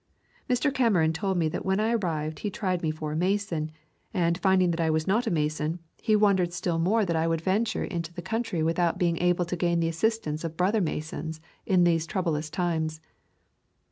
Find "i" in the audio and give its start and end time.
1.79-1.91, 4.81-4.89, 7.15-7.25